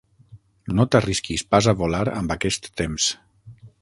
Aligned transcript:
No 0.77 0.85
t'arrisquis 0.95 1.43
pas 1.55 1.67
a 1.73 1.75
volar, 1.83 2.03
amb 2.23 2.35
aquest 2.37 2.71
temps. 2.83 3.11